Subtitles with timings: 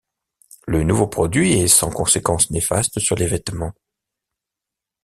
[0.65, 3.73] Le nouveau produit est sans conséquence néfaste sur les vêtements.